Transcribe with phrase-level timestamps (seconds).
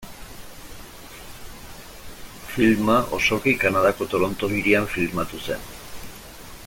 [2.47, 5.71] Filma osoki Kanadako Toronto hirian filmatu zen.